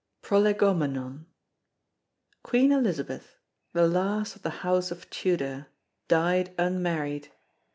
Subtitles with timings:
[0.23, 1.27] PROLEGOMENON
[2.41, 3.37] Queen Elizabeth,
[3.73, 5.67] the last of the House of Tudor,
[6.07, 7.29] died unmarried.